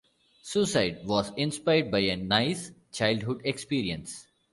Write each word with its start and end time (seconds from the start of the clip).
'Suicide' 0.41 1.05
was 1.05 1.31
inspired 1.37 1.91
by 1.91 1.99
a 1.99 2.15
nice 2.15 2.71
childhood 2.91 3.39
experience. 3.43 4.25